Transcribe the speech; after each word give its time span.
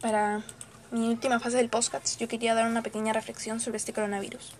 para 0.00 0.42
mi 0.90 1.08
última 1.08 1.40
fase 1.40 1.56
del 1.56 1.68
podcast, 1.68 2.18
yo 2.18 2.28
quería 2.28 2.54
dar 2.54 2.66
una 2.66 2.82
pequeña 2.82 3.12
reflexión 3.12 3.60
sobre 3.60 3.76
este 3.76 3.92
coronavirus. 3.92 4.52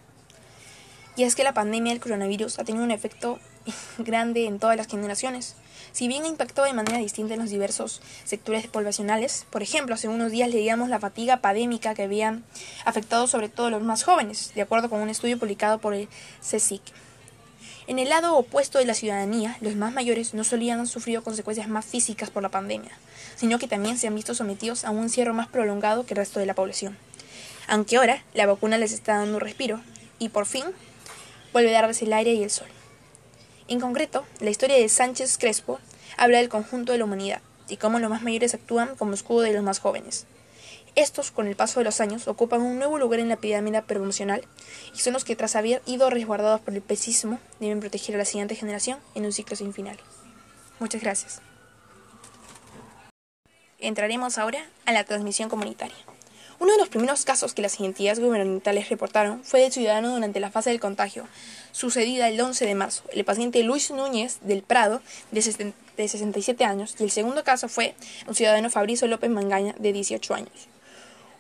Y 1.17 1.25
es 1.25 1.35
que 1.35 1.43
la 1.43 1.55
pandemia 1.55 1.93
del 1.93 2.01
coronavirus 2.01 2.59
ha 2.59 2.65
tenido 2.65 2.85
un 2.85 2.91
efecto 2.91 3.39
grande 3.99 4.47
en 4.47 4.59
todas 4.59 4.77
las 4.77 4.87
generaciones. 4.87 5.57
Si 5.93 6.07
bien 6.07 6.25
ha 6.25 6.29
impactado 6.29 6.67
de 6.67 6.75
manera 6.75 6.99
distinta 6.99 7.35
en 7.35 7.41
los 7.41 7.51
diversos 7.51 8.03
sectores 8.25 8.67
poblacionales, 8.67 9.47
por 9.51 9.63
ejemplo, 9.63 9.95
hace 9.95 10.09
unos 10.09 10.31
días 10.31 10.49
leíamos 10.49 10.89
la 10.89 11.01
fatiga 11.01 11.39
pandémica 11.39 11.95
que 11.95 12.03
había 12.03 12.41
afectado 12.85 13.27
sobre 13.27 13.49
todo 13.49 13.67
a 13.67 13.71
los 13.71 13.83
más 13.83 14.05
jóvenes, 14.05 14.53
de 14.55 14.63
acuerdo 14.63 14.91
con 14.91 15.01
un 15.01 15.09
estudio 15.09 15.39
publicado 15.39 15.79
por 15.79 15.95
el 15.95 16.09
CSIC. 16.41 16.83
En 17.89 17.99
el 17.99 18.11
lado 18.11 18.37
opuesto 18.37 18.79
de 18.79 18.85
la 18.85 18.93
ciudadanía, 18.93 19.57
los 19.63 19.75
más 19.75 19.95
mayores 19.95 20.35
no 20.35 20.45
solían 20.45 20.79
han 20.79 20.87
sufrido 20.87 21.25
consecuencias 21.25 21.69
más 21.69 21.87
físicas 21.87 22.29
por 22.29 22.43
la 22.43 22.51
pandemia, 22.51 22.91
sino 23.35 23.59
que 23.59 23.67
también 23.67 23.97
se 23.97 24.07
han 24.07 24.15
visto 24.15 24.35
sometidos 24.35 24.85
a 24.85 24.91
un 24.91 25.05
encierro 25.05 25.33
más 25.33 25.49
prolongado 25.49 26.05
que 26.05 26.13
el 26.13 26.19
resto 26.19 26.39
de 26.39 26.45
la 26.45 26.55
población. 26.55 26.99
Aunque 27.67 27.97
ahora 27.97 28.23
la 28.35 28.45
vacuna 28.45 28.77
les 28.77 28.93
está 28.93 29.17
dando 29.17 29.37
un 29.37 29.41
respiro, 29.41 29.81
y 30.19 30.29
por 30.29 30.45
fin 30.45 30.65
vuelve 31.55 31.75
a 31.75 31.81
darles 31.81 32.03
el 32.03 32.13
aire 32.13 32.35
y 32.35 32.43
el 32.43 32.51
sol. 32.51 32.69
En 33.69 33.81
concreto, 33.81 34.27
la 34.41 34.51
historia 34.51 34.77
de 34.77 34.91
Sánchez 34.91 35.39
Crespo 35.39 35.81
habla 36.19 36.39
del 36.39 36.51
conjunto 36.51 36.93
de 36.93 36.99
la 36.99 37.05
humanidad 37.07 37.41
y 37.71 37.79
cómo 37.79 38.01
los 38.01 38.11
más 38.11 38.21
mayores 38.21 38.53
actúan 38.53 38.97
como 38.97 39.15
escudo 39.15 39.41
de 39.41 39.55
los 39.55 39.63
más 39.63 39.79
jóvenes. 39.79 40.27
Estos, 40.99 41.31
con 41.31 41.47
el 41.47 41.55
paso 41.55 41.79
de 41.79 41.85
los 41.85 42.01
años, 42.01 42.27
ocupan 42.27 42.61
un 42.61 42.77
nuevo 42.77 42.99
lugar 42.99 43.21
en 43.21 43.29
la 43.29 43.37
pirámide 43.37 43.81
promocional 43.83 44.43
y 44.93 44.99
son 44.99 45.13
los 45.13 45.25
que, 45.25 45.37
tras 45.37 45.55
haber 45.55 45.81
ido 45.87 46.11
resguardados 46.11 46.61
por 46.61 46.75
el 46.75 46.83
pesismo, 46.83 47.39
deben 47.61 47.79
proteger 47.79 48.17
a 48.17 48.19
la 48.19 48.25
siguiente 48.25 48.57
generación 48.57 48.99
en 49.15 49.25
un 49.25 49.33
ciclo 49.33 49.55
sin 49.55 49.73
final. 49.73 49.97
Muchas 50.81 51.01
gracias. 51.01 51.41
Entraremos 53.79 54.39
ahora 54.39 54.59
a 54.87 54.93
la 54.93 55.05
transmisión 55.05 55.49
comunitaria. 55.49 55.95
Uno 56.59 56.73
de 56.73 56.79
los 56.79 56.89
primeros 56.89 57.25
casos 57.25 57.55
que 57.55 57.63
las 57.63 57.79
entidades 57.79 58.19
gubernamentales 58.19 58.89
reportaron 58.89 59.45
fue 59.45 59.61
del 59.61 59.71
ciudadano 59.71 60.13
durante 60.13 60.41
la 60.41 60.51
fase 60.51 60.71
del 60.71 60.81
contagio, 60.81 61.29
sucedida 61.71 62.29
el 62.29 62.41
11 62.41 62.67
de 62.67 62.75
marzo. 62.75 63.05
El 63.13 63.25
paciente 63.25 63.63
Luis 63.63 63.93
Núñez 63.93 64.39
del 64.41 64.65
Prado, 64.65 65.01
de 65.31 65.43
67 65.43 66.65
años, 66.65 66.97
y 66.99 67.05
el 67.05 67.13
segundo 67.13 67.45
caso 67.45 67.69
fue 67.69 67.95
un 68.27 68.35
ciudadano 68.35 68.69
Fabrizio 68.69 69.07
López 69.07 69.31
Mangaña, 69.31 69.77
de 69.79 69.93
18 69.93 70.35
años. 70.35 70.69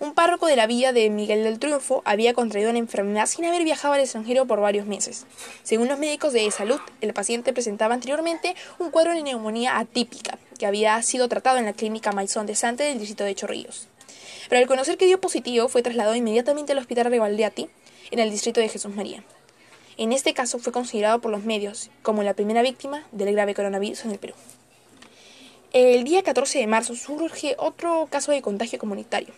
Un 0.00 0.14
párroco 0.14 0.46
de 0.46 0.54
la 0.54 0.68
villa 0.68 0.92
de 0.92 1.10
Miguel 1.10 1.42
del 1.42 1.58
Triunfo 1.58 2.02
había 2.04 2.32
contraído 2.32 2.72
la 2.72 2.78
enfermedad 2.78 3.26
sin 3.26 3.44
haber 3.46 3.64
viajado 3.64 3.94
al 3.94 4.00
extranjero 4.00 4.46
por 4.46 4.60
varios 4.60 4.86
meses. 4.86 5.26
Según 5.64 5.88
los 5.88 5.98
médicos 5.98 6.32
de 6.32 6.48
salud, 6.52 6.78
el 7.00 7.12
paciente 7.12 7.52
presentaba 7.52 7.94
anteriormente 7.94 8.54
un 8.78 8.92
cuadro 8.92 9.12
de 9.12 9.24
neumonía 9.24 9.76
atípica, 9.76 10.38
que 10.56 10.66
había 10.66 11.02
sido 11.02 11.28
tratado 11.28 11.58
en 11.58 11.64
la 11.64 11.72
clínica 11.72 12.12
Maizón 12.12 12.46
de 12.46 12.54
Sante 12.54 12.84
del 12.84 13.00
distrito 13.00 13.24
de 13.24 13.34
Chorrillos. 13.34 13.88
Pero 14.48 14.60
al 14.60 14.68
conocer 14.68 14.98
que 14.98 15.06
dio 15.06 15.20
positivo, 15.20 15.68
fue 15.68 15.82
trasladado 15.82 16.14
inmediatamente 16.14 16.70
al 16.70 16.78
hospital 16.78 17.06
Revaldeati, 17.06 17.68
en 18.12 18.18
el 18.20 18.30
distrito 18.30 18.60
de 18.60 18.68
Jesús 18.68 18.94
María. 18.94 19.24
En 19.96 20.12
este 20.12 20.32
caso 20.32 20.60
fue 20.60 20.72
considerado 20.72 21.20
por 21.20 21.32
los 21.32 21.42
medios 21.42 21.90
como 22.02 22.22
la 22.22 22.34
primera 22.34 22.62
víctima 22.62 23.04
del 23.10 23.32
grave 23.32 23.52
coronavirus 23.52 24.04
en 24.04 24.12
el 24.12 24.18
Perú. 24.20 24.34
El 25.72 26.04
día 26.04 26.22
14 26.22 26.60
de 26.60 26.66
marzo 26.68 26.94
surge 26.94 27.56
otro 27.58 28.06
caso 28.08 28.30
de 28.30 28.40
contagio 28.40 28.78
comunitario, 28.78 29.34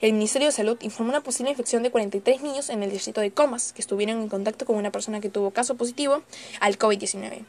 el 0.00 0.12
Ministerio 0.12 0.46
de 0.46 0.52
Salud 0.52 0.78
informó 0.82 1.10
una 1.10 1.22
posible 1.22 1.50
infección 1.50 1.82
de 1.82 1.90
43 1.90 2.42
niños 2.42 2.70
en 2.70 2.82
el 2.82 2.90
distrito 2.90 3.20
de 3.20 3.32
Comas 3.32 3.72
que 3.72 3.82
estuvieron 3.82 4.20
en 4.22 4.28
contacto 4.28 4.64
con 4.64 4.76
una 4.76 4.92
persona 4.92 5.20
que 5.20 5.28
tuvo 5.28 5.50
caso 5.50 5.76
positivo 5.76 6.22
al 6.60 6.78
COVID-19. 6.78 7.44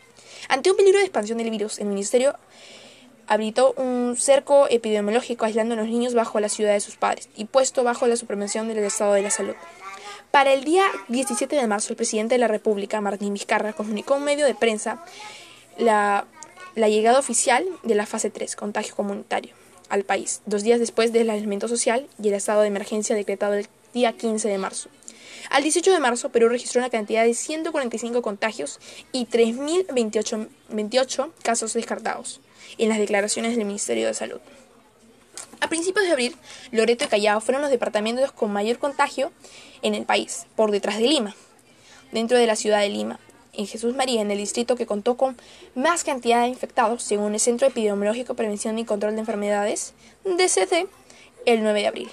Ante 0.48 0.72
un 0.72 0.78
peligro 0.78 0.98
de 0.98 1.06
expansión 1.06 1.38
del 1.38 1.52
virus, 1.52 1.78
el 1.78 1.86
Ministerio 1.86 2.36
habilitó 3.28 3.74
un 3.74 4.16
cerco 4.18 4.68
epidemiológico 4.70 5.46
aislando 5.46 5.76
a 5.76 5.78
los 5.78 5.88
niños 5.88 6.16
bajo 6.16 6.40
la 6.40 6.50
ciudad 6.50 6.74
de 6.74 6.80
sus 6.80 6.96
padres 6.96 7.30
y 7.36 7.46
puesto 7.46 7.84
bajo 7.84 8.08
la 8.08 8.16
supresión 8.16 8.68
del 8.68 8.80
Estado 8.80 9.14
de 9.14 9.22
la 9.22 9.30
Salud. 9.30 9.56
Para 10.32 10.52
el 10.52 10.64
día 10.64 10.84
17 11.08 11.56
de 11.56 11.68
marzo, 11.68 11.94
el 11.94 11.98
presidente 11.98 12.36
de 12.36 12.40
la 12.40 12.48
República, 12.48 13.02
Martín 13.02 13.34
Vizcarra, 13.34 13.74
comunicó 13.74 14.16
a 14.16 14.18
un 14.18 14.24
medio 14.24 14.48
de 14.48 14.56
prensa 14.56 15.04
la, 15.78 16.26
la 16.74 16.90
llegada 16.90 17.20
oficial 17.20 17.66
de 17.84 17.94
la 17.94 18.08
fase 18.08 18.32
3, 18.32 18.56
contagio 18.56 18.96
comunitario 18.96 19.59
al 19.90 20.04
país, 20.04 20.42
dos 20.46 20.64
días 20.64 20.80
después 20.80 21.12
del 21.12 21.30
aislamiento 21.30 21.68
social 21.68 22.08
y 22.22 22.30
el 22.30 22.36
estado 22.36 22.62
de 22.62 22.68
emergencia 22.68 23.16
decretado 23.16 23.56
el 23.56 23.68
día 23.94 24.14
15 24.14 24.48
de 24.48 24.58
marzo. 24.58 24.90
Al 25.50 25.64
18 25.64 25.92
de 25.92 26.00
marzo, 26.00 26.30
Perú 26.30 26.50
registró 26.50 26.80
una 26.80 26.90
cantidad 26.90 27.24
de 27.24 27.34
145 27.34 28.22
contagios 28.22 28.80
y 29.12 29.26
3.028 29.26 31.32
casos 31.42 31.74
descartados, 31.74 32.42
en 32.78 32.90
las 32.90 33.00
declaraciones 33.00 33.56
del 33.56 33.66
Ministerio 33.66 34.08
de 34.08 34.14
Salud. 34.14 34.40
A 35.62 35.70
principios 35.70 36.06
de 36.06 36.12
abril, 36.12 36.36
Loreto 36.72 37.06
y 37.06 37.08
Callao 37.08 37.42
fueron 37.42 37.62
los 37.62 37.72
departamentos 37.72 38.32
con 38.32 38.52
mayor 38.52 38.78
contagio 38.78 39.32
en 39.82 39.96
el 39.96 40.06
país, 40.06 40.46
por 40.56 40.72
detrás 40.72 40.98
de 40.98 41.08
Lima. 41.08 41.36
Dentro 42.12 42.38
de 42.38 42.48
la 42.48 42.56
ciudad 42.56 42.82
de 42.82 42.90
Lima, 42.90 43.20
en 43.60 43.68
Jesús 43.68 43.94
María, 43.94 44.22
en 44.22 44.32
el 44.32 44.38
distrito 44.38 44.78
que 44.78 44.86
contó 44.86 45.18
con 45.18 45.38
más 45.76 46.06
cantidad 46.06 46.44
de 46.44 46.48
infectados, 46.48 47.04
según 47.04 47.34
el 47.34 47.42
Centro 47.42 47.68
Epidemiológico, 47.68 48.34
Prevención 48.34 48.80
y 48.80 48.86
Control 48.86 49.16
de 49.16 49.20
Enfermedades, 49.20 49.94
DCT, 50.24 50.88
el 51.46 51.62
9 51.62 51.82
de 51.82 51.88
abril. 51.88 52.10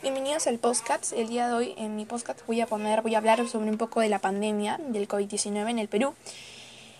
Bienvenidos 0.00 0.46
al 0.46 0.58
podcast. 0.58 1.12
El 1.12 1.28
día 1.28 1.48
de 1.48 1.52
hoy 1.52 1.74
en 1.76 1.96
mi 1.96 2.06
podcast 2.06 2.40
voy 2.46 2.62
a 2.62 2.66
poner, 2.66 3.02
voy 3.02 3.14
a 3.14 3.18
hablar 3.18 3.46
sobre 3.46 3.70
un 3.70 3.76
poco 3.76 4.00
de 4.00 4.08
la 4.08 4.20
pandemia 4.20 4.80
del 4.88 5.06
COVID-19 5.06 5.68
en 5.68 5.78
el 5.78 5.88
Perú. 5.88 6.14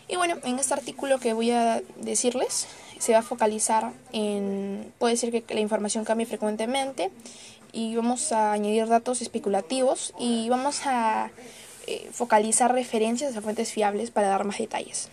Y 0.07 0.17
bueno, 0.17 0.37
en 0.45 0.59
este 0.59 0.75
artículo 0.75 1.19
que 1.19 1.33
voy 1.33 1.53
a 1.53 1.81
decirles 1.97 2.67
se 2.99 3.13
va 3.13 3.21
a 3.21 3.23
focalizar 3.23 3.93
en, 4.13 4.93
puede 4.99 5.17
ser 5.17 5.31
que 5.31 5.55
la 5.55 5.61
información 5.61 6.05
cambie 6.05 6.27
frecuentemente 6.27 7.11
y 7.73 7.97
vamos 7.97 8.33
a 8.33 8.53
añadir 8.53 8.89
datos 8.89 9.23
especulativos 9.23 10.13
y 10.19 10.49
vamos 10.51 10.81
a 10.85 11.31
eh, 11.91 12.07
focalizar 12.13 12.71
referencias 12.71 13.35
a 13.35 13.41
fuentes 13.41 13.73
fiables 13.73 14.11
para 14.11 14.29
dar 14.29 14.45
más 14.45 14.59
detalles. 14.59 15.09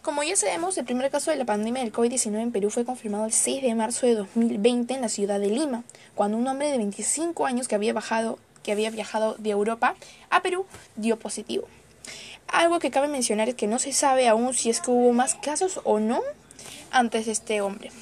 Como 0.00 0.22
ya 0.22 0.34
sabemos, 0.34 0.78
el 0.78 0.86
primer 0.86 1.10
caso 1.10 1.30
de 1.30 1.36
la 1.36 1.44
pandemia 1.44 1.82
del 1.82 1.92
COVID-19 1.92 2.40
en 2.40 2.50
Perú 2.50 2.70
fue 2.70 2.86
confirmado 2.86 3.26
el 3.26 3.32
6 3.34 3.60
de 3.60 3.74
marzo 3.74 4.06
de 4.06 4.14
2020 4.14 4.94
en 4.94 5.02
la 5.02 5.10
ciudad 5.10 5.38
de 5.38 5.48
Lima, 5.48 5.84
cuando 6.14 6.38
un 6.38 6.46
hombre 6.46 6.70
de 6.70 6.78
25 6.78 7.44
años 7.44 7.68
que 7.68 7.74
había, 7.74 7.92
bajado, 7.92 8.38
que 8.62 8.72
había 8.72 8.88
viajado 8.88 9.34
de 9.34 9.50
Europa 9.50 9.96
a 10.30 10.40
Perú 10.40 10.64
dio 10.96 11.18
positivo. 11.18 11.68
Algo 12.48 12.78
que 12.78 12.90
cabe 12.90 13.08
mencionar 13.08 13.50
es 13.50 13.54
que 13.54 13.66
no 13.66 13.78
se 13.78 13.92
sabe 13.92 14.28
aún 14.28 14.54
si 14.54 14.70
es 14.70 14.80
que 14.80 14.90
hubo 14.90 15.12
más 15.12 15.34
casos 15.34 15.82
o 15.84 16.00
no 16.00 16.22
antes 16.90 17.26
de 17.26 17.32
este 17.32 17.60
hombre. 17.60 17.92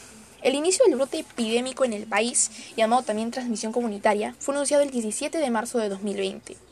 El 0.43 0.55
inicio 0.55 0.85
del 0.85 0.95
brote 0.95 1.19
epidémico 1.19 1.85
en 1.85 1.93
el 1.93 2.07
país, 2.07 2.53
llamado 2.77 3.03
también 3.03 3.33
transmisión 3.33 3.73
comunitaria, 3.73 4.37
fue 4.39 4.55
anunciado 4.55 4.85
el 4.85 4.93
17 4.93 5.39
de 5.39 5.51
marzo 5.51 5.81
de 5.81 5.89
2020 5.89 6.68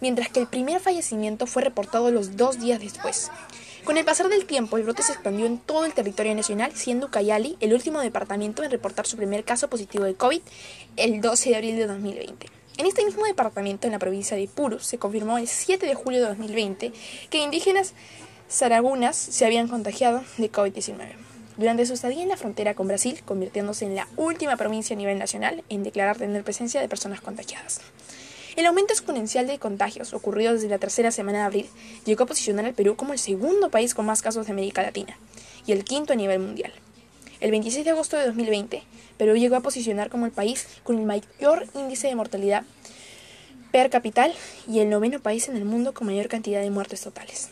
mientras 0.00 0.28
que 0.28 0.40
el 0.40 0.46
primer 0.46 0.80
fallecimiento 0.80 1.46
fue 1.46 1.62
reportado 1.62 2.10
los 2.10 2.36
dos 2.36 2.60
días 2.60 2.80
después. 2.80 3.30
Con 3.84 3.96
el 3.96 4.04
pasar 4.04 4.28
del 4.28 4.44
tiempo, 4.44 4.76
el 4.76 4.84
brote 4.84 5.02
se 5.02 5.12
expandió 5.12 5.46
en 5.46 5.58
todo 5.58 5.84
el 5.84 5.94
territorio 5.94 6.34
nacional, 6.34 6.72
siendo 6.74 7.06
Ucayali 7.06 7.56
el 7.60 7.72
último 7.72 8.00
departamento 8.00 8.62
en 8.62 8.70
reportar 8.70 9.06
su 9.06 9.16
primer 9.16 9.44
caso 9.44 9.68
positivo 9.68 10.04
de 10.04 10.14
COVID 10.14 10.42
el 10.96 11.20
12 11.20 11.50
de 11.50 11.56
abril 11.56 11.76
de 11.76 11.86
2020. 11.86 12.46
En 12.76 12.86
este 12.86 13.04
mismo 13.04 13.24
departamento, 13.24 13.86
en 13.86 13.92
la 13.92 13.98
provincia 13.98 14.36
de 14.36 14.48
Purus, 14.48 14.86
se 14.86 14.98
confirmó 14.98 15.38
el 15.38 15.48
7 15.48 15.86
de 15.86 15.94
julio 15.94 16.20
de 16.20 16.28
2020 16.28 16.92
que 17.30 17.38
indígenas 17.38 17.94
saragunas 18.48 19.16
se 19.16 19.46
habían 19.46 19.68
contagiado 19.68 20.22
de 20.38 20.50
COVID-19 20.50 21.30
durante 21.60 21.84
su 21.84 21.92
estadía 21.92 22.22
en 22.22 22.28
la 22.30 22.38
frontera 22.38 22.74
con 22.74 22.88
Brasil, 22.88 23.20
convirtiéndose 23.24 23.84
en 23.84 23.94
la 23.94 24.08
última 24.16 24.56
provincia 24.56 24.94
a 24.94 24.96
nivel 24.96 25.18
nacional 25.18 25.62
en 25.68 25.82
declarar 25.82 26.16
tener 26.16 26.42
presencia 26.42 26.80
de 26.80 26.88
personas 26.88 27.20
contagiadas. 27.20 27.82
El 28.60 28.66
aumento 28.66 28.92
exponencial 28.92 29.46
de 29.46 29.58
contagios 29.58 30.12
ocurrido 30.12 30.52
desde 30.52 30.68
la 30.68 30.76
tercera 30.76 31.10
semana 31.10 31.38
de 31.38 31.44
abril 31.44 31.70
llegó 32.04 32.24
a 32.24 32.26
posicionar 32.26 32.66
al 32.66 32.74
Perú 32.74 32.94
como 32.94 33.14
el 33.14 33.18
segundo 33.18 33.70
país 33.70 33.94
con 33.94 34.04
más 34.04 34.20
casos 34.20 34.44
de 34.44 34.52
América 34.52 34.82
Latina 34.82 35.16
y 35.66 35.72
el 35.72 35.82
quinto 35.82 36.12
a 36.12 36.16
nivel 36.16 36.40
mundial. 36.40 36.70
El 37.40 37.52
26 37.52 37.86
de 37.86 37.92
agosto 37.92 38.18
de 38.18 38.26
2020, 38.26 38.82
Perú 39.16 39.34
llegó 39.36 39.56
a 39.56 39.60
posicionar 39.60 40.10
como 40.10 40.26
el 40.26 40.32
país 40.32 40.66
con 40.82 40.98
el 40.98 41.06
mayor 41.06 41.68
índice 41.74 42.08
de 42.08 42.14
mortalidad 42.14 42.64
per 43.72 43.88
capital 43.88 44.34
y 44.68 44.80
el 44.80 44.90
noveno 44.90 45.20
país 45.20 45.48
en 45.48 45.56
el 45.56 45.64
mundo 45.64 45.94
con 45.94 46.08
mayor 46.08 46.28
cantidad 46.28 46.60
de 46.60 46.68
muertes 46.68 47.00
totales. 47.00 47.48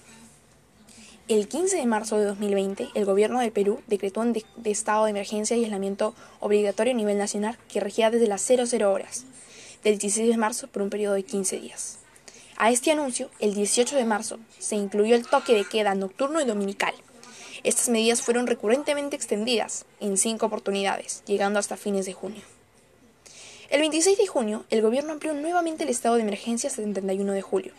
El 1.26 1.48
15 1.48 1.78
de 1.78 1.86
marzo 1.86 2.18
de 2.18 2.26
2020, 2.26 2.88
el 2.94 3.06
gobierno 3.06 3.40
del 3.40 3.52
Perú 3.52 3.80
decretó 3.86 4.20
un 4.20 4.36
estado 4.64 5.06
de 5.06 5.12
emergencia 5.12 5.56
y 5.56 5.64
aislamiento 5.64 6.14
obligatorio 6.40 6.92
a 6.92 6.96
nivel 6.96 7.16
nacional 7.16 7.56
que 7.72 7.80
regía 7.80 8.10
desde 8.10 8.26
las 8.26 8.42
00 8.42 8.92
horas 8.92 9.24
del 9.84 9.98
16 9.98 10.30
de 10.30 10.36
marzo 10.36 10.68
por 10.68 10.82
un 10.82 10.90
periodo 10.90 11.14
de 11.14 11.22
15 11.22 11.60
días. 11.60 11.98
A 12.56 12.70
este 12.70 12.90
anuncio, 12.90 13.30
el 13.38 13.54
18 13.54 13.94
de 13.94 14.04
marzo, 14.04 14.38
se 14.58 14.74
incluyó 14.74 15.14
el 15.14 15.26
toque 15.26 15.54
de 15.54 15.64
queda 15.64 15.94
nocturno 15.94 16.40
y 16.40 16.44
dominical. 16.44 16.94
Estas 17.62 17.88
medidas 17.88 18.22
fueron 18.22 18.46
recurrentemente 18.46 19.14
extendidas 19.14 19.84
en 20.00 20.16
cinco 20.16 20.46
oportunidades, 20.46 21.22
llegando 21.26 21.58
hasta 21.58 21.76
fines 21.76 22.06
de 22.06 22.14
junio. 22.14 22.42
El 23.70 23.80
26 23.80 24.18
de 24.18 24.26
junio, 24.26 24.64
el 24.70 24.82
gobierno 24.82 25.12
amplió 25.12 25.34
nuevamente 25.34 25.84
el 25.84 25.90
estado 25.90 26.16
de 26.16 26.22
emergencia 26.22 26.68
hasta 26.68 26.82
el 26.82 26.92
31 26.92 27.32
de 27.32 27.42
julio, 27.42 27.72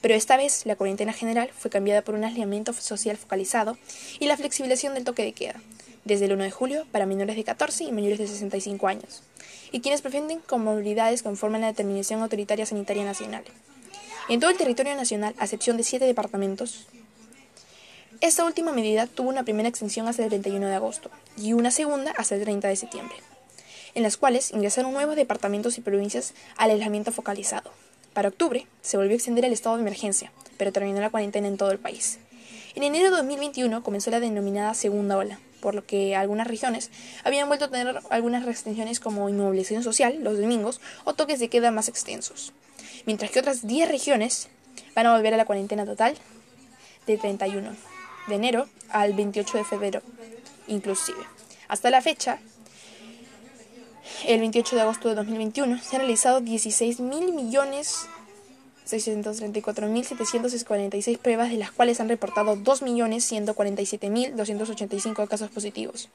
pero 0.00 0.14
esta 0.14 0.36
vez 0.36 0.64
la 0.66 0.76
cuarentena 0.76 1.12
general 1.12 1.50
fue 1.56 1.70
cambiada 1.70 2.02
por 2.02 2.14
un 2.14 2.24
aislamiento 2.24 2.72
social 2.72 3.16
focalizado 3.16 3.78
y 4.18 4.26
la 4.26 4.36
flexibilización 4.36 4.94
del 4.94 5.04
toque 5.04 5.24
de 5.24 5.32
queda, 5.32 5.60
desde 6.04 6.26
el 6.26 6.34
1 6.34 6.44
de 6.44 6.50
julio 6.50 6.86
para 6.92 7.06
menores 7.06 7.36
de 7.36 7.44
14 7.44 7.84
y 7.84 7.92
mayores 7.92 8.18
de 8.18 8.26
65 8.26 8.86
años, 8.86 9.22
y 9.72 9.80
quienes 9.80 10.02
presenten 10.02 10.40
comorbilidades 10.40 11.22
conforme 11.22 11.58
a 11.58 11.60
la 11.60 11.66
determinación 11.68 12.22
autoritaria 12.22 12.66
sanitaria 12.66 13.04
nacional. 13.04 13.44
En 14.28 14.40
todo 14.40 14.50
el 14.50 14.56
territorio 14.56 14.94
nacional, 14.94 15.34
a 15.38 15.44
excepción 15.44 15.76
de 15.76 15.82
siete 15.82 16.04
departamentos, 16.04 16.86
esta 18.20 18.44
última 18.44 18.72
medida 18.72 19.06
tuvo 19.06 19.30
una 19.30 19.44
primera 19.44 19.68
extensión 19.68 20.06
hasta 20.06 20.22
el 20.22 20.28
31 20.28 20.66
de 20.66 20.74
agosto 20.74 21.10
y 21.38 21.54
una 21.54 21.70
segunda 21.70 22.12
hasta 22.18 22.34
el 22.34 22.42
30 22.42 22.68
de 22.68 22.76
septiembre, 22.76 23.16
en 23.94 24.02
las 24.02 24.16
cuales 24.16 24.50
ingresaron 24.50 24.92
nuevos 24.92 25.16
departamentos 25.16 25.78
y 25.78 25.80
provincias 25.80 26.34
al 26.56 26.70
aislamiento 26.70 27.12
focalizado. 27.12 27.72
Para 28.12 28.28
octubre 28.28 28.66
se 28.82 28.98
volvió 28.98 29.12
a 29.12 29.16
extender 29.16 29.46
el 29.46 29.52
estado 29.52 29.76
de 29.76 29.82
emergencia, 29.82 30.32
pero 30.58 30.70
terminó 30.70 31.00
la 31.00 31.10
cuarentena 31.10 31.48
en 31.48 31.56
todo 31.56 31.70
el 31.70 31.78
país. 31.78 32.18
En 32.74 32.82
enero 32.82 33.06
de 33.06 33.16
2021 33.16 33.82
comenzó 33.82 34.10
la 34.10 34.20
denominada 34.20 34.74
segunda 34.74 35.16
ola, 35.16 35.40
por 35.60 35.74
lo 35.74 35.84
que 35.84 36.16
algunas 36.16 36.46
regiones 36.46 36.90
habían 37.24 37.48
vuelto 37.48 37.66
a 37.66 37.70
tener 37.70 38.00
algunas 38.10 38.44
restricciones 38.44 39.00
como 39.00 39.28
inmovilización 39.28 39.82
social 39.82 40.18
los 40.22 40.38
domingos 40.38 40.80
o 41.04 41.14
toques 41.14 41.38
de 41.38 41.48
queda 41.48 41.70
más 41.70 41.88
extensos, 41.88 42.52
mientras 43.06 43.30
que 43.30 43.40
otras 43.40 43.66
10 43.66 43.88
regiones 43.88 44.48
van 44.94 45.06
a 45.06 45.14
volver 45.14 45.34
a 45.34 45.36
la 45.36 45.44
cuarentena 45.44 45.84
total 45.84 46.16
de 47.06 47.16
31 47.18 47.76
de 48.28 48.34
enero 48.34 48.68
al 48.90 49.14
28 49.14 49.58
de 49.58 49.64
febrero, 49.64 50.02
inclusive. 50.68 51.18
Hasta 51.68 51.90
la 51.90 52.02
fecha, 52.02 52.38
el 54.26 54.40
28 54.40 54.76
de 54.76 54.82
agosto 54.82 55.08
de 55.08 55.14
2021, 55.14 55.78
se 55.80 55.96
han 55.96 56.02
realizado 56.02 56.40
16 56.40 57.00
mil 57.00 57.32
millones 57.32 58.06
634.746 58.88 61.18
pruebas, 61.18 61.50
de 61.50 61.56
las 61.56 61.70
cuales 61.70 62.00
han 62.00 62.08
reportado 62.08 62.56
2.147.285 62.56 65.28
casos 65.28 65.50
positivos, 65.50 66.08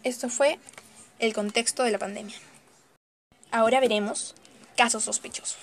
Esto 0.02 0.30
fue 0.30 0.58
el 1.18 1.34
contexto 1.34 1.84
de 1.84 1.90
la 1.90 1.98
pandemia. 1.98 2.36
Ahora 3.50 3.80
veremos 3.80 4.34
casos 4.76 5.04
sospechosos. 5.04 5.58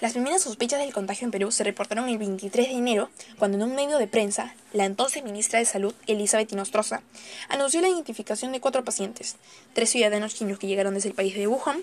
Las 0.00 0.12
primeras 0.12 0.42
sospechas 0.42 0.80
del 0.80 0.92
contagio 0.92 1.24
en 1.24 1.30
Perú 1.30 1.52
se 1.52 1.62
reportaron 1.62 2.08
el 2.08 2.18
23 2.18 2.68
de 2.68 2.74
enero, 2.74 3.10
cuando 3.38 3.56
en 3.56 3.62
un 3.62 3.76
medio 3.76 3.98
de 3.98 4.08
prensa, 4.08 4.54
la 4.72 4.84
entonces 4.84 5.22
ministra 5.22 5.60
de 5.60 5.64
Salud, 5.64 5.94
Elizabeth 6.06 6.50
Inostroza, 6.52 7.02
anunció 7.48 7.80
la 7.80 7.88
identificación 7.88 8.50
de 8.50 8.60
cuatro 8.60 8.82
pacientes, 8.84 9.36
tres 9.72 9.90
ciudadanos 9.90 10.34
chinos 10.34 10.58
que 10.58 10.66
llegaron 10.66 10.94
desde 10.94 11.10
el 11.10 11.14
país 11.14 11.34
de 11.34 11.46
Wuhan 11.46 11.80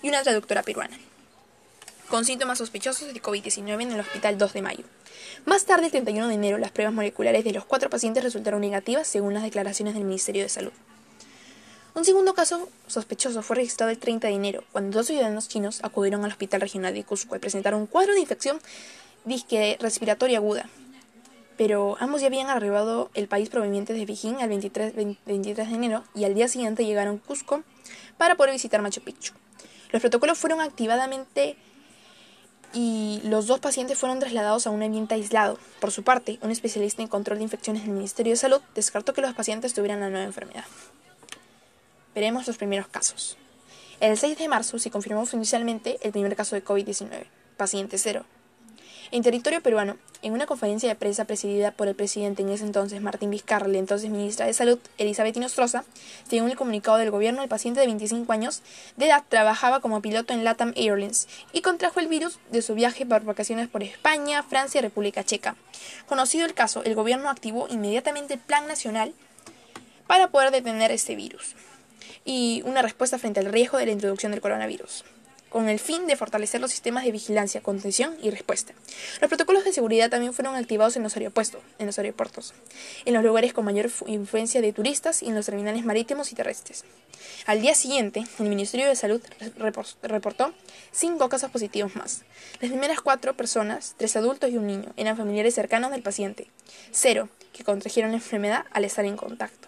y 0.00 0.08
una 0.08 0.22
traductora 0.22 0.62
peruana, 0.62 0.98
con 2.08 2.24
síntomas 2.24 2.58
sospechosos 2.58 3.12
de 3.12 3.22
COVID-19 3.22 3.82
en 3.82 3.92
el 3.92 4.00
hospital 4.00 4.38
2 4.38 4.52
de 4.54 4.62
mayo. 4.62 4.84
Más 5.44 5.66
tarde, 5.66 5.86
el 5.86 5.90
31 5.92 6.28
de 6.28 6.34
enero, 6.34 6.56
las 6.56 6.70
pruebas 6.70 6.94
moleculares 6.94 7.44
de 7.44 7.52
los 7.52 7.66
cuatro 7.66 7.90
pacientes 7.90 8.24
resultaron 8.24 8.62
negativas 8.62 9.06
según 9.06 9.34
las 9.34 9.42
declaraciones 9.42 9.94
del 9.94 10.04
Ministerio 10.04 10.42
de 10.42 10.48
Salud. 10.48 10.72
Un 11.92 12.04
segundo 12.04 12.34
caso 12.34 12.68
sospechoso 12.86 13.42
fue 13.42 13.56
registrado 13.56 13.90
el 13.90 13.98
30 13.98 14.28
de 14.28 14.34
enero, 14.34 14.64
cuando 14.70 14.98
dos 14.98 15.08
ciudadanos 15.08 15.48
chinos 15.48 15.80
acudieron 15.82 16.24
al 16.24 16.30
Hospital 16.30 16.60
Regional 16.60 16.94
de 16.94 17.02
Cusco 17.02 17.34
y 17.34 17.40
presentaron 17.40 17.80
un 17.80 17.86
cuadro 17.86 18.14
de 18.14 18.20
infección 18.20 18.60
disque 19.24 19.76
respiratoria 19.80 20.38
aguda. 20.38 20.68
Pero 21.56 21.96
ambos 21.98 22.20
ya 22.20 22.28
habían 22.28 22.48
arribado 22.48 23.10
el 23.14 23.26
país 23.26 23.48
provenientes 23.48 23.96
de 23.96 24.06
Beijing 24.06 24.40
el 24.40 24.48
23, 24.48 24.94
23 25.26 25.68
de 25.68 25.74
enero 25.74 26.04
y 26.14 26.24
al 26.24 26.34
día 26.34 26.48
siguiente 26.48 26.86
llegaron 26.86 27.16
a 27.16 27.26
Cusco 27.26 27.64
para 28.16 28.36
poder 28.36 28.52
visitar 28.52 28.80
Machu 28.82 29.00
Picchu. 29.02 29.34
Los 29.90 30.00
protocolos 30.00 30.38
fueron 30.38 30.60
activadamente 30.60 31.56
y 32.72 33.20
los 33.24 33.48
dos 33.48 33.58
pacientes 33.58 33.98
fueron 33.98 34.20
trasladados 34.20 34.68
a 34.68 34.70
un 34.70 34.82
ambiente 34.82 35.14
aislado. 35.14 35.58
Por 35.80 35.90
su 35.90 36.04
parte, 36.04 36.38
un 36.40 36.52
especialista 36.52 37.02
en 37.02 37.08
control 37.08 37.38
de 37.38 37.44
infecciones 37.44 37.82
del 37.82 37.92
Ministerio 37.92 38.32
de 38.32 38.36
Salud 38.36 38.60
descartó 38.76 39.12
que 39.12 39.22
los 39.22 39.34
pacientes 39.34 39.74
tuvieran 39.74 40.00
la 40.00 40.08
nueva 40.08 40.24
enfermedad. 40.24 40.64
Veremos 42.14 42.46
los 42.46 42.56
primeros 42.56 42.88
casos. 42.88 43.36
El 44.00 44.16
6 44.16 44.38
de 44.38 44.48
marzo 44.48 44.78
se 44.78 44.90
confirmó 44.90 45.20
oficialmente 45.20 45.98
el 46.02 46.10
primer 46.10 46.34
caso 46.34 46.56
de 46.56 46.64
COVID-19, 46.64 47.26
paciente 47.56 47.98
cero. 47.98 48.24
En 49.12 49.22
territorio 49.22 49.60
peruano, 49.60 49.96
en 50.22 50.32
una 50.32 50.46
conferencia 50.46 50.88
de 50.88 50.94
prensa 50.94 51.24
presidida 51.24 51.72
por 51.72 51.86
el 51.88 51.94
presidente 51.94 52.42
en 52.42 52.48
ese 52.48 52.64
entonces 52.64 53.02
Martín 53.02 53.30
Vizcarra 53.30 53.68
y 53.68 53.76
entonces 53.76 54.08
ministra 54.08 54.46
de 54.46 54.54
Salud 54.54 54.78
Elizabeth 54.98 55.36
Inostroza, 55.36 55.84
según 56.28 56.48
el 56.48 56.56
comunicado 56.56 56.96
del 56.96 57.10
gobierno, 57.10 57.42
el 57.42 57.48
paciente 57.48 57.80
de 57.80 57.86
25 57.86 58.32
años 58.32 58.62
de 58.96 59.06
edad 59.06 59.24
trabajaba 59.28 59.80
como 59.80 60.00
piloto 60.00 60.32
en 60.32 60.44
LATAM 60.44 60.72
Airlines 60.76 61.28
y 61.52 61.60
contrajo 61.60 62.00
el 62.00 62.08
virus 62.08 62.38
de 62.50 62.62
su 62.62 62.74
viaje 62.74 63.04
por 63.04 63.24
vacaciones 63.24 63.68
por 63.68 63.82
España, 63.82 64.42
Francia 64.44 64.78
y 64.78 64.82
República 64.82 65.24
Checa. 65.24 65.56
Conocido 66.08 66.46
el 66.46 66.54
caso, 66.54 66.84
el 66.84 66.94
gobierno 66.94 67.30
activó 67.30 67.66
inmediatamente 67.68 68.34
el 68.34 68.40
Plan 68.40 68.66
Nacional 68.66 69.12
para 70.06 70.28
poder 70.28 70.52
detener 70.52 70.90
este 70.90 71.16
virus 71.16 71.54
y 72.32 72.62
una 72.64 72.80
respuesta 72.80 73.18
frente 73.18 73.40
al 73.40 73.46
riesgo 73.46 73.76
de 73.76 73.86
la 73.86 73.90
introducción 73.90 74.30
del 74.30 74.40
coronavirus, 74.40 75.04
con 75.48 75.68
el 75.68 75.80
fin 75.80 76.06
de 76.06 76.14
fortalecer 76.14 76.60
los 76.60 76.70
sistemas 76.70 77.02
de 77.02 77.10
vigilancia, 77.10 77.60
contención 77.60 78.16
y 78.22 78.30
respuesta. 78.30 78.72
Los 79.20 79.28
protocolos 79.28 79.64
de 79.64 79.72
seguridad 79.72 80.10
también 80.10 80.32
fueron 80.32 80.54
activados 80.54 80.94
en 80.94 81.02
los 81.02 81.16
en 81.16 81.86
los 81.86 81.98
aeropuertos, 81.98 82.54
en 83.04 83.14
los 83.14 83.24
lugares 83.24 83.52
con 83.52 83.64
mayor 83.64 83.90
influencia 84.06 84.60
de 84.60 84.72
turistas 84.72 85.24
y 85.24 85.26
en 85.26 85.34
los 85.34 85.46
terminales 85.46 85.84
marítimos 85.84 86.30
y 86.30 86.36
terrestres. 86.36 86.84
Al 87.46 87.62
día 87.62 87.74
siguiente, 87.74 88.22
el 88.38 88.48
Ministerio 88.48 88.86
de 88.86 88.94
Salud 88.94 89.20
reportó 90.00 90.54
cinco 90.92 91.28
casos 91.28 91.50
positivos 91.50 91.96
más. 91.96 92.22
Las 92.60 92.70
primeras 92.70 93.00
cuatro 93.00 93.34
personas, 93.34 93.96
tres 93.98 94.14
adultos 94.14 94.50
y 94.50 94.56
un 94.56 94.68
niño, 94.68 94.92
eran 94.96 95.16
familiares 95.16 95.56
cercanos 95.56 95.90
del 95.90 96.04
paciente. 96.04 96.46
Cero, 96.92 97.28
que 97.52 97.64
contrajeron 97.64 98.12
la 98.12 98.18
enfermedad 98.18 98.66
al 98.70 98.84
estar 98.84 99.04
en 99.04 99.16
contacto 99.16 99.66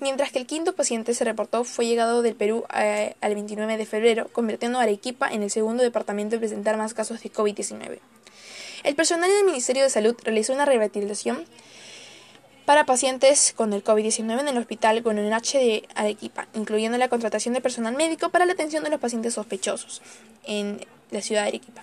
mientras 0.00 0.32
que 0.32 0.38
el 0.38 0.46
quinto 0.46 0.74
paciente 0.74 1.14
se 1.14 1.24
reportó 1.24 1.64
fue 1.64 1.86
llegado 1.86 2.22
del 2.22 2.34
Perú 2.34 2.64
eh, 2.74 3.14
al 3.20 3.34
29 3.34 3.76
de 3.76 3.86
febrero, 3.86 4.28
convirtiendo 4.32 4.78
a 4.78 4.82
Arequipa 4.82 5.28
en 5.28 5.42
el 5.42 5.50
segundo 5.50 5.82
departamento 5.82 6.36
en 6.36 6.40
presentar 6.40 6.76
más 6.76 6.94
casos 6.94 7.22
de 7.22 7.32
COVID-19. 7.32 7.98
El 8.84 8.94
personal 8.94 9.30
del 9.30 9.44
Ministerio 9.44 9.82
de 9.82 9.90
Salud 9.90 10.16
realizó 10.22 10.52
una 10.52 10.64
revitalización 10.64 11.44
para 12.64 12.84
pacientes 12.84 13.54
con 13.56 13.72
el 13.72 13.82
COVID-19 13.82 14.40
en 14.40 14.48
el 14.48 14.58
hospital 14.58 15.02
H 15.32 15.58
de 15.58 15.88
Arequipa, 15.94 16.48
incluyendo 16.54 16.98
la 16.98 17.08
contratación 17.08 17.54
de 17.54 17.60
personal 17.60 17.96
médico 17.96 18.28
para 18.28 18.44
la 18.44 18.52
atención 18.52 18.84
de 18.84 18.90
los 18.90 19.00
pacientes 19.00 19.34
sospechosos 19.34 20.02
en 20.44 20.86
la 21.10 21.22
ciudad 21.22 21.42
de 21.42 21.48
Arequipa. 21.48 21.82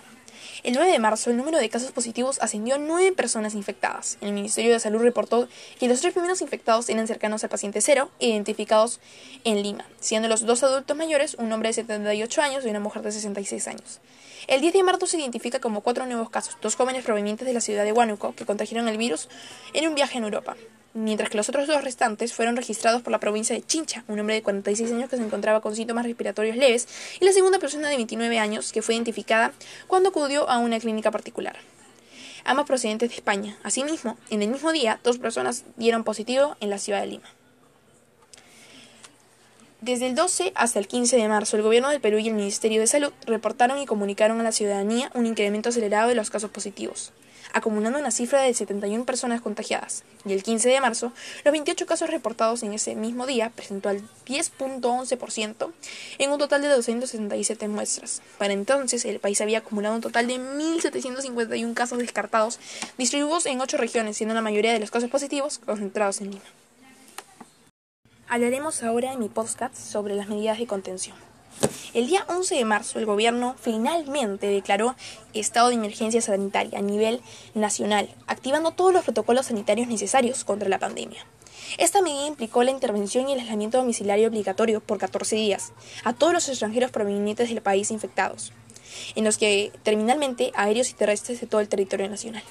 El 0.66 0.74
9 0.74 0.90
de 0.90 0.98
marzo, 0.98 1.30
el 1.30 1.36
número 1.36 1.58
de 1.58 1.68
casos 1.68 1.92
positivos 1.92 2.40
ascendió 2.42 2.74
a 2.74 2.78
9 2.78 3.12
personas 3.12 3.54
infectadas. 3.54 4.18
El 4.20 4.32
Ministerio 4.32 4.72
de 4.72 4.80
Salud 4.80 5.00
reportó 5.00 5.46
que 5.78 5.86
los 5.86 6.00
tres 6.00 6.12
primeros 6.12 6.42
infectados 6.42 6.88
eran 6.88 7.06
cercanos 7.06 7.44
al 7.44 7.50
paciente 7.50 7.80
cero, 7.80 8.10
identificados 8.18 8.98
en 9.44 9.62
Lima, 9.62 9.86
siendo 10.00 10.26
los 10.26 10.44
dos 10.44 10.64
adultos 10.64 10.96
mayores 10.96 11.36
un 11.38 11.52
hombre 11.52 11.68
de 11.68 11.74
78 11.74 12.42
años 12.42 12.66
y 12.66 12.68
una 12.68 12.80
mujer 12.80 13.02
de 13.02 13.12
66 13.12 13.68
años. 13.68 14.00
El 14.48 14.60
10 14.60 14.72
de 14.72 14.82
marzo 14.82 15.06
se 15.06 15.20
identifica 15.20 15.60
como 15.60 15.82
cuatro 15.82 16.04
nuevos 16.04 16.30
casos, 16.30 16.56
dos 16.60 16.74
jóvenes 16.74 17.04
provenientes 17.04 17.46
de 17.46 17.54
la 17.54 17.60
ciudad 17.60 17.84
de 17.84 17.92
Huánuco 17.92 18.34
que 18.34 18.44
contrajeron 18.44 18.88
el 18.88 18.98
virus 18.98 19.28
en 19.72 19.86
un 19.86 19.94
viaje 19.94 20.18
en 20.18 20.24
Europa 20.24 20.56
mientras 20.94 21.30
que 21.30 21.36
los 21.36 21.48
otros 21.48 21.66
dos 21.66 21.84
restantes 21.84 22.32
fueron 22.32 22.56
registrados 22.56 23.02
por 23.02 23.12
la 23.12 23.20
provincia 23.20 23.54
de 23.54 23.62
Chincha, 23.62 24.04
un 24.08 24.18
hombre 24.18 24.36
de 24.36 24.42
46 24.42 24.92
años 24.92 25.10
que 25.10 25.16
se 25.16 25.22
encontraba 25.22 25.60
con 25.60 25.76
síntomas 25.76 26.04
respiratorios 26.04 26.56
leves, 26.56 26.88
y 27.20 27.24
la 27.24 27.32
segunda 27.32 27.58
persona 27.58 27.88
de 27.88 27.96
29 27.96 28.38
años 28.38 28.72
que 28.72 28.82
fue 28.82 28.94
identificada 28.94 29.52
cuando 29.86 30.08
acudió 30.08 30.48
a 30.48 30.58
una 30.58 30.80
clínica 30.80 31.10
particular. 31.10 31.56
Ambos 32.44 32.66
procedentes 32.66 33.10
de 33.10 33.16
España. 33.16 33.58
Asimismo, 33.62 34.16
en 34.30 34.42
el 34.42 34.48
mismo 34.48 34.72
día, 34.72 35.00
dos 35.02 35.18
personas 35.18 35.64
dieron 35.76 36.04
positivo 36.04 36.56
en 36.60 36.70
la 36.70 36.78
ciudad 36.78 37.00
de 37.00 37.08
Lima. 37.08 37.28
Desde 39.80 40.06
el 40.06 40.14
12 40.14 40.52
hasta 40.54 40.78
el 40.78 40.88
15 40.88 41.16
de 41.16 41.28
marzo, 41.28 41.56
el 41.56 41.62
Gobierno 41.62 41.90
del 41.90 42.00
Perú 42.00 42.18
y 42.18 42.28
el 42.28 42.34
Ministerio 42.34 42.80
de 42.80 42.86
Salud 42.86 43.12
reportaron 43.26 43.78
y 43.78 43.86
comunicaron 43.86 44.40
a 44.40 44.44
la 44.44 44.52
ciudadanía 44.52 45.10
un 45.14 45.26
incremento 45.26 45.68
acelerado 45.68 46.08
de 46.08 46.14
los 46.14 46.30
casos 46.30 46.50
positivos 46.50 47.12
acumulando 47.52 47.98
una 47.98 48.10
cifra 48.10 48.42
de 48.42 48.54
71 48.54 49.04
personas 49.04 49.40
contagiadas. 49.40 50.04
Y 50.24 50.32
el 50.32 50.42
15 50.42 50.68
de 50.68 50.80
marzo, 50.80 51.12
los 51.44 51.52
28 51.52 51.86
casos 51.86 52.10
reportados 52.10 52.62
en 52.62 52.72
ese 52.72 52.94
mismo 52.94 53.26
día 53.26 53.50
presentó 53.50 53.88
al 53.88 54.02
10.11% 54.26 55.72
en 56.18 56.30
un 56.30 56.38
total 56.38 56.62
de 56.62 56.68
267 56.68 57.68
muestras. 57.68 58.22
Para 58.38 58.52
entonces, 58.52 59.04
el 59.04 59.20
país 59.20 59.40
había 59.40 59.58
acumulado 59.58 59.94
un 59.94 60.00
total 60.00 60.26
de 60.26 60.34
1.751 60.34 61.74
casos 61.74 61.98
descartados, 61.98 62.58
distribuidos 62.98 63.46
en 63.46 63.60
8 63.60 63.76
regiones, 63.76 64.16
siendo 64.16 64.34
la 64.34 64.42
mayoría 64.42 64.72
de 64.72 64.80
los 64.80 64.90
casos 64.90 65.10
positivos 65.10 65.58
concentrados 65.58 66.20
en 66.20 66.32
Lima. 66.32 66.44
Hablaremos 68.28 68.82
ahora 68.82 69.12
en 69.12 69.20
mi 69.20 69.28
podcast 69.28 69.76
sobre 69.76 70.16
las 70.16 70.28
medidas 70.28 70.58
de 70.58 70.66
contención. 70.66 71.25
El 71.96 72.08
día 72.08 72.26
11 72.28 72.56
de 72.56 72.64
marzo, 72.66 72.98
el 72.98 73.06
gobierno 73.06 73.56
finalmente 73.58 74.48
declaró 74.48 74.94
estado 75.32 75.68
de 75.68 75.76
emergencia 75.76 76.20
sanitaria 76.20 76.78
a 76.78 76.82
nivel 76.82 77.22
nacional, 77.54 78.10
activando 78.26 78.72
todos 78.72 78.92
los 78.92 79.04
protocolos 79.04 79.46
sanitarios 79.46 79.88
necesarios 79.88 80.44
contra 80.44 80.68
la 80.68 80.78
pandemia. 80.78 81.24
Esta 81.78 82.02
medida 82.02 82.26
implicó 82.26 82.62
la 82.64 82.70
intervención 82.70 83.30
y 83.30 83.32
el 83.32 83.40
aislamiento 83.40 83.78
domiciliario 83.78 84.28
obligatorio 84.28 84.82
por 84.82 84.98
14 84.98 85.36
días 85.36 85.72
a 86.04 86.12
todos 86.12 86.34
los 86.34 86.46
extranjeros 86.50 86.90
provenientes 86.90 87.48
del 87.48 87.62
país 87.62 87.90
infectados, 87.90 88.52
en 89.14 89.24
los 89.24 89.38
que 89.38 89.72
terminalmente 89.82 90.52
aéreos 90.54 90.90
y 90.90 90.92
terrestres 90.92 91.40
de 91.40 91.46
todo 91.46 91.62
el 91.62 91.68
territorio 91.70 92.10
nacional. 92.10 92.42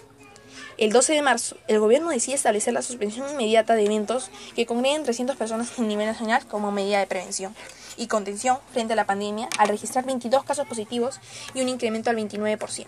El 0.80 0.92
12 0.92 1.14
de 1.14 1.22
marzo, 1.22 1.56
el 1.68 1.80
gobierno 1.80 2.10
decide 2.10 2.36
establecer 2.36 2.74
la 2.74 2.82
suspensión 2.82 3.30
inmediata 3.30 3.76
de 3.76 3.86
eventos 3.86 4.32
que 4.56 4.66
congreguen 4.66 5.04
300 5.04 5.36
personas 5.36 5.78
a 5.78 5.84
nivel 5.84 6.08
nacional 6.08 6.48
como 6.48 6.72
medida 6.72 6.98
de 6.98 7.06
prevención 7.06 7.56
y 7.98 8.08
contención 8.08 8.58
frente 8.72 8.94
a 8.94 8.96
la 8.96 9.06
pandemia 9.06 9.50
al 9.58 9.70
registrar 9.70 10.06
22 10.06 10.44
casos 10.44 10.68
positivos 10.68 11.20
y 11.54 11.62
un 11.62 11.70
incremento 11.70 12.10
al 12.10 12.18
29%. 12.18 12.88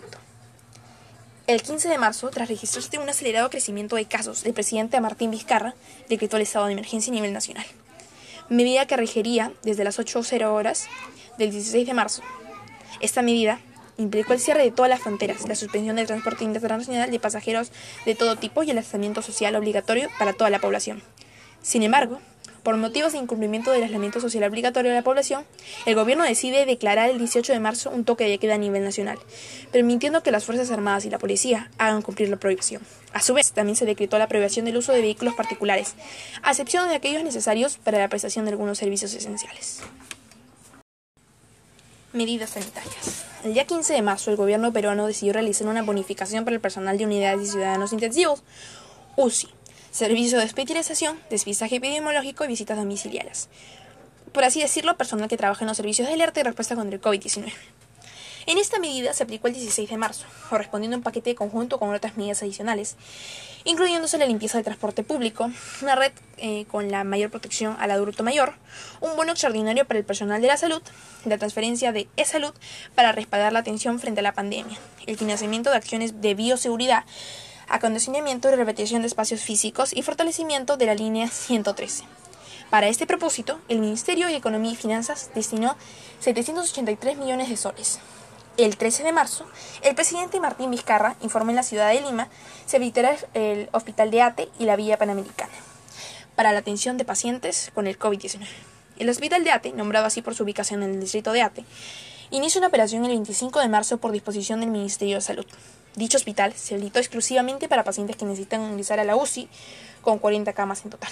El 1.48 1.62
15 1.62 1.88
de 1.88 1.98
marzo, 1.98 2.30
tras 2.30 2.50
registrarse 2.50 2.98
un 3.00 3.08
acelerado 3.08 3.50
crecimiento 3.50 3.96
de 3.96 4.06
casos, 4.06 4.46
el 4.46 4.54
presidente 4.54 5.00
Martín 5.00 5.32
Vizcarra 5.32 5.76
decretó 6.10 6.36
el 6.36 6.44
estado 6.44 6.66
de 6.66 6.74
emergencia 6.74 7.10
a 7.10 7.16
nivel 7.16 7.32
nacional, 7.32 7.66
medida 8.50 8.86
que 8.86 8.98
regería 8.98 9.54
desde 9.64 9.86
las 9.86 9.98
8.00 9.98 10.46
horas 10.46 10.88
del 11.38 11.52
16 11.52 11.88
de 11.88 11.94
marzo. 11.94 12.22
Esta 13.00 13.22
medida 13.22 13.62
implicó 13.98 14.34
el 14.34 14.40
cierre 14.40 14.64
de 14.64 14.72
todas 14.72 14.90
las 14.90 15.00
fronteras, 15.00 15.48
la 15.48 15.56
suspensión 15.56 15.96
del 15.96 16.08
transporte 16.08 16.44
internacional 16.44 17.10
de 17.10 17.20
pasajeros 17.20 17.72
de 18.06 18.16
todo 18.16 18.36
tipo 18.36 18.64
y 18.64 18.72
el 18.72 18.78
aislamiento 18.78 19.22
social 19.22 19.56
obligatorio 19.56 20.10
para 20.20 20.34
toda 20.34 20.50
la 20.50 20.60
población. 20.60 21.02
Sin 21.62 21.84
embargo, 21.84 22.20
por 22.68 22.76
motivos 22.76 23.14
de 23.14 23.20
incumplimiento 23.20 23.72
del 23.72 23.84
aislamiento 23.84 24.20
social 24.20 24.44
obligatorio 24.44 24.92
de 24.92 24.98
la 24.98 25.02
población, 25.02 25.46
el 25.86 25.96
gobierno 25.96 26.26
decide 26.26 26.66
declarar 26.66 27.10
el 27.10 27.18
18 27.18 27.54
de 27.54 27.62
marzo 27.62 27.90
un 27.92 28.04
toque 28.04 28.26
de 28.26 28.40
queda 28.40 28.56
a 28.56 28.58
nivel 28.58 28.84
nacional, 28.84 29.18
permitiendo 29.72 30.22
que 30.22 30.32
las 30.32 30.44
Fuerzas 30.44 30.70
Armadas 30.70 31.06
y 31.06 31.10
la 31.10 31.18
policía 31.18 31.72
hagan 31.78 32.02
cumplir 32.02 32.28
la 32.28 32.36
prohibición. 32.36 32.82
A 33.14 33.22
su 33.22 33.34
vez, 33.34 33.54
también 33.54 33.78
se 33.78 33.86
decretó 33.86 34.20
la 34.20 34.28
prohibición 34.28 34.66
del 34.66 34.76
uso 34.76 34.92
de 34.92 35.00
vehículos 35.00 35.34
particulares, 35.34 35.96
a 36.44 36.50
excepción 36.50 36.90
de 36.90 36.96
aquellos 36.96 37.24
necesarios 37.24 37.78
para 37.78 38.00
la 38.00 38.10
prestación 38.10 38.44
de 38.44 38.52
algunos 38.52 38.80
servicios 38.80 39.14
esenciales. 39.14 39.80
Medidas 42.12 42.50
sanitarias. 42.50 43.24
El 43.46 43.54
día 43.54 43.64
15 43.64 43.94
de 43.94 44.02
marzo, 44.02 44.30
el 44.30 44.36
gobierno 44.36 44.74
peruano 44.74 45.08
decidió 45.08 45.32
realizar 45.32 45.68
una 45.68 45.84
bonificación 45.84 46.44
para 46.44 46.56
el 46.56 46.60
personal 46.60 46.98
de 46.98 47.06
unidades 47.06 47.48
y 47.48 47.52
ciudadanos 47.52 47.94
intensivos, 47.94 48.44
UCI, 49.16 49.48
servicio 49.98 50.38
de 50.38 50.46
hospitalización, 50.46 51.20
despistaje 51.32 51.77
epidemiológico 51.77 52.46
y 52.46 52.48
visitas 52.48 52.77
domiciliarias. 52.77 53.50
Por 54.32 54.44
así 54.44 54.62
decirlo, 54.62 54.96
personal 54.96 55.27
que 55.27 55.38
trabaja 55.38 55.63
en 55.63 55.70
los 55.70 55.77
servicios 55.77 56.08
de 56.08 56.13
alerta 56.13 56.39
y 56.39 56.44
respuesta 56.44 56.75
contra 56.75 56.96
el 56.96 57.01
COVID-19. 57.01 57.51
En 58.46 58.60
esta 58.60 58.77
medida 58.77 59.12
se 59.13 59.24
aplicó 59.24 59.48
el 59.48 59.56
16 59.56 59.89
de 59.89 59.98
marzo, 59.98 60.27
correspondiendo 60.51 60.96
a 60.96 61.00
un 61.00 61.04
paquete 61.04 61.34
conjunto 61.34 61.80
con 61.80 61.92
otras 61.96 62.16
medidas 62.16 62.44
adicionales, 62.44 62.96
incluyéndose 63.63 64.20
la 64.20 64.27
limpieza 64.27 64.60
del 64.60 64.66
transporte 64.66 65.01
público, 65.01 65.50
una 65.82 65.96
red 65.96 66.12
eh, 66.38 66.66
con 66.70 66.92
la 66.92 67.04
mayor 67.04 67.32
protección 67.32 67.75
al 67.80 67.89
adulto 67.89 68.24
mayor, 68.24 68.54
un 69.01 69.16
bono 69.16 69.32
extraordinario 69.32 69.86
para 69.86 69.98
el 69.98 70.06
personal 70.06 70.44
de 70.44 70.48
la 70.48 70.58
salud, 70.58 70.82
la 71.25 71.39
transferencia 71.39 71.92
de 71.92 72.08
e-salud 72.18 72.54
para 72.94 73.13
respaldar 73.13 73.51
la 73.51 73.60
atención 73.60 74.00
frente 74.00 74.20
a 74.20 74.24
la 74.24 74.34
pandemia, 74.34 74.77
el 75.08 75.18
financiamiento 75.18 75.72
de 75.72 75.77
acciones 75.77 76.22
de 76.22 76.36
bioseguridad, 76.36 77.04
acondicionamiento 77.68 78.50
y 78.50 78.56
repetición 78.56 79.02
de 79.02 79.08
espacios 79.08 79.42
físicos 79.42 79.96
y 79.96 80.02
fortalecimiento 80.02 80.78
de 80.78 80.86
la 80.86 80.96
línea 80.96 81.28
113. 81.28 82.04
Para 82.70 82.88
este 82.88 83.08
propósito, 83.08 83.60
el 83.70 83.80
Ministerio 83.80 84.28
de 84.28 84.36
Economía 84.36 84.72
y 84.72 84.76
Finanzas 84.76 85.30
destinó 85.34 85.76
783 86.20 87.18
millones 87.18 87.50
de 87.50 87.58
soles. 87.58 88.00
El 88.58 88.76
13 88.76 89.04
de 89.04 89.12
marzo, 89.12 89.46
el 89.84 89.96
presidente 89.96 90.40
Martín 90.40 90.72
Vizcarra 90.72 91.16
informó 91.22 91.52
en 91.52 91.58
la 91.58 91.64
ciudad 91.64 91.90
de 91.92 92.02
Lima 92.02 92.28
se 92.66 92.78
habilitará 92.78 93.16
el 93.34 93.70
Hospital 93.72 94.12
de 94.12 94.22
Ate 94.22 94.50
y 94.60 94.66
la 94.66 94.76
Villa 94.76 94.98
Panamericana 94.98 95.54
para 96.36 96.52
la 96.52 96.60
atención 96.60 96.98
de 96.98 97.06
pacientes 97.06 97.72
con 97.74 97.88
el 97.88 97.98
COVID-19. 97.98 98.46
El 99.00 99.10
Hospital 99.10 99.44
de 99.44 99.52
Ate, 99.52 99.74
nombrado 99.74 100.06
así 100.06 100.22
por 100.22 100.36
su 100.36 100.44
ubicación 100.44 100.84
en 100.84 100.92
el 100.92 101.00
distrito 101.00 101.32
de 101.32 101.42
Ate, 101.42 101.66
inicia 102.32 102.60
una 102.60 102.68
operación 102.68 103.04
el 103.06 103.10
25 103.10 103.60
de 103.60 103.70
marzo 103.70 103.98
por 103.98 104.12
disposición 104.12 104.60
del 104.60 104.70
Ministerio 104.70 105.16
de 105.16 105.22
Salud. 105.22 105.46
Dicho 105.98 106.18
hospital 106.18 106.54
se 106.54 106.75
habilitó 106.75 107.00
exclusivamente 107.00 107.68
para 107.68 107.84
pacientes 107.84 108.16
que 108.16 108.24
necesitan 108.24 108.62
ingresar 108.62 109.00
a 109.00 109.04
la 109.04 109.16
UCI, 109.16 109.50
con 110.04 110.20
40 110.20 110.54
camas 110.54 110.86
en 110.86 110.92
total. 110.92 111.10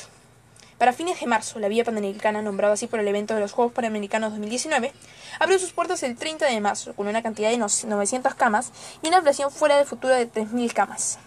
Para 0.77 0.94
fines 0.94 1.20
de 1.20 1.25
marzo, 1.25 1.58
la 1.58 1.70
Vía 1.70 1.84
Panamericana, 1.84 2.44
nombrada 2.44 2.75
así 2.75 2.86
por 2.86 3.00
el 3.00 3.08
evento 3.08 3.34
de 3.34 3.39
los 3.39 3.51
Juegos 3.51 3.74
Panamericanos 3.74 4.30
2019, 4.30 4.94
abrió 5.39 5.58
sus 5.58 5.72
puertas 5.72 6.04
el 6.04 6.15
30 6.15 6.46
de 6.46 6.62
marzo 6.62 6.94
con 6.94 7.08
una 7.08 7.24
cantidad 7.24 7.50
de 7.50 7.58
900 7.58 8.36
camas 8.36 8.72
y 9.01 9.08
una 9.08 9.18
ampliación 9.18 9.50
fuera 9.50 9.75
de 9.75 9.86
futuro 9.86 10.13
de 10.13 10.32
3.000 10.32 10.72
camas 10.74 11.18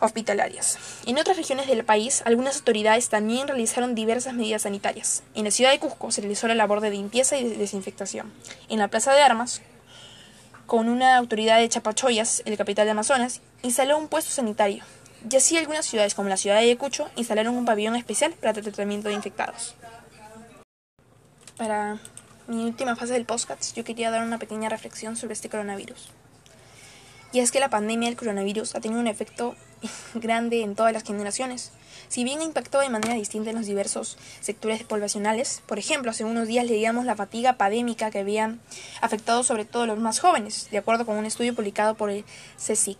hospitalarias. 0.00 0.78
En 1.04 1.18
otras 1.18 1.36
regiones 1.36 1.66
del 1.66 1.84
país, 1.84 2.22
algunas 2.24 2.56
autoridades 2.56 3.10
también 3.10 3.48
realizaron 3.48 3.94
diversas 3.94 4.32
medidas 4.32 4.62
sanitarias. 4.62 5.22
En 5.34 5.44
la 5.44 5.50
ciudad 5.50 5.72
de 5.72 5.78
Cusco 5.78 6.10
se 6.10 6.22
realizó 6.22 6.48
la 6.48 6.54
labor 6.54 6.80
de 6.80 6.90
limpieza 6.90 7.36
y 7.36 7.46
desinfectación. 7.56 8.32
En 8.70 8.78
la 8.78 8.88
Plaza 8.88 9.12
de 9.12 9.20
Armas, 9.20 9.60
con 10.70 10.88
una 10.88 11.16
autoridad 11.16 11.58
de 11.58 11.68
Chapachoyas, 11.68 12.42
el 12.44 12.56
capital 12.56 12.84
de 12.84 12.92
Amazonas, 12.92 13.40
instaló 13.64 13.98
un 13.98 14.06
puesto 14.06 14.30
sanitario. 14.30 14.84
Y 15.28 15.34
así 15.34 15.58
algunas 15.58 15.84
ciudades, 15.84 16.14
como 16.14 16.28
la 16.28 16.36
ciudad 16.36 16.58
de 16.58 16.62
Ayacucho, 16.62 17.10
instalaron 17.16 17.56
un 17.56 17.64
pabellón 17.64 17.96
especial 17.96 18.34
para 18.34 18.52
el 18.52 18.62
tratamiento 18.62 19.08
de 19.08 19.14
infectados. 19.14 19.74
Para 21.56 21.98
mi 22.46 22.64
última 22.64 22.94
fase 22.94 23.14
del 23.14 23.24
podcast, 23.24 23.74
yo 23.74 23.82
quería 23.82 24.12
dar 24.12 24.22
una 24.22 24.38
pequeña 24.38 24.68
reflexión 24.68 25.16
sobre 25.16 25.32
este 25.32 25.48
coronavirus. 25.48 26.10
Y 27.32 27.40
es 27.40 27.50
que 27.50 27.58
la 27.58 27.68
pandemia 27.68 28.08
del 28.08 28.16
coronavirus 28.16 28.76
ha 28.76 28.80
tenido 28.80 29.00
un 29.00 29.08
efecto 29.08 29.56
grande 30.14 30.62
en 30.62 30.74
todas 30.74 30.92
las 30.92 31.04
generaciones. 31.04 31.72
Si 32.08 32.24
bien 32.24 32.40
ha 32.40 32.44
impactado 32.44 32.82
de 32.82 32.90
manera 32.90 33.14
distinta 33.14 33.50
en 33.50 33.56
los 33.56 33.66
diversos 33.66 34.18
sectores 34.40 34.82
poblacionales, 34.82 35.62
por 35.66 35.78
ejemplo, 35.78 36.10
hace 36.10 36.24
unos 36.24 36.48
días 36.48 36.66
leíamos 36.66 37.04
la 37.04 37.14
fatiga 37.14 37.52
pandémica 37.52 38.10
que 38.10 38.18
había 38.18 38.56
afectado 39.00 39.44
sobre 39.44 39.64
todo 39.64 39.84
a 39.84 39.86
los 39.86 39.98
más 39.98 40.18
jóvenes, 40.18 40.68
de 40.70 40.78
acuerdo 40.78 41.06
con 41.06 41.16
un 41.16 41.26
estudio 41.26 41.54
publicado 41.54 41.94
por 41.94 42.10
el 42.10 42.24
CSIC. 42.56 42.98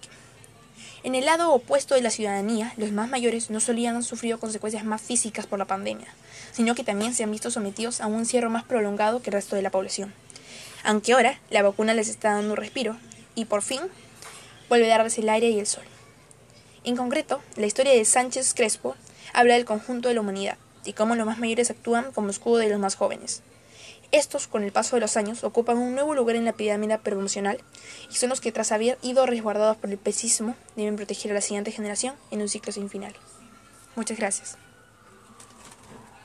En 1.02 1.14
el 1.14 1.24
lado 1.24 1.52
opuesto 1.52 1.94
de 1.94 2.02
la 2.02 2.10
ciudadanía, 2.10 2.74
los 2.76 2.92
más 2.92 3.08
mayores 3.08 3.50
no 3.50 3.58
solían 3.58 3.96
han 3.96 4.02
sufrido 4.02 4.38
consecuencias 4.38 4.84
más 4.84 5.00
físicas 5.00 5.46
por 5.46 5.58
la 5.58 5.64
pandemia, 5.64 6.08
sino 6.52 6.74
que 6.74 6.84
también 6.84 7.14
se 7.14 7.24
han 7.24 7.30
visto 7.30 7.50
sometidos 7.50 8.00
a 8.00 8.06
un 8.06 8.20
encierro 8.20 8.50
más 8.50 8.64
prolongado 8.64 9.22
que 9.22 9.30
el 9.30 9.34
resto 9.34 9.56
de 9.56 9.62
la 9.62 9.70
población. 9.70 10.12
Aunque 10.84 11.14
ahora 11.14 11.40
la 11.50 11.62
vacuna 11.62 11.94
les 11.94 12.08
está 12.08 12.34
dando 12.34 12.52
un 12.52 12.56
respiro 12.58 12.96
y 13.34 13.46
por 13.46 13.62
fin 13.62 13.80
vuelve 14.68 14.92
a 14.92 14.98
darles 14.98 15.18
el 15.18 15.28
aire 15.30 15.48
y 15.48 15.58
el 15.58 15.66
sol. 15.66 15.84
En 16.82 16.96
concreto, 16.96 17.42
la 17.56 17.66
historia 17.66 17.92
de 17.92 18.04
Sánchez 18.06 18.54
Crespo 18.54 18.96
habla 19.34 19.54
del 19.54 19.66
conjunto 19.66 20.08
de 20.08 20.14
la 20.14 20.22
humanidad 20.22 20.56
y 20.84 20.94
cómo 20.94 21.14
los 21.14 21.26
más 21.26 21.38
mayores 21.38 21.70
actúan 21.70 22.10
como 22.12 22.30
escudo 22.30 22.56
de 22.56 22.70
los 22.70 22.80
más 22.80 22.94
jóvenes. 22.94 23.42
Estos, 24.12 24.46
con 24.48 24.64
el 24.64 24.72
paso 24.72 24.96
de 24.96 25.00
los 25.00 25.16
años, 25.18 25.44
ocupan 25.44 25.76
un 25.76 25.94
nuevo 25.94 26.14
lugar 26.14 26.36
en 26.36 26.46
la 26.46 26.54
pirámide 26.54 26.98
promocional 26.98 27.60
y 28.10 28.14
son 28.14 28.30
los 28.30 28.40
que, 28.40 28.50
tras 28.50 28.72
haber 28.72 28.98
ido 29.02 29.26
resguardados 29.26 29.76
por 29.76 29.90
el 29.90 29.98
pesismo, 29.98 30.56
deben 30.74 30.96
proteger 30.96 31.30
a 31.30 31.34
la 31.34 31.40
siguiente 31.42 31.70
generación 31.70 32.14
en 32.30 32.40
un 32.40 32.48
ciclo 32.48 32.72
sin 32.72 32.88
final. 32.88 33.14
Muchas 33.94 34.18
gracias. 34.18 34.56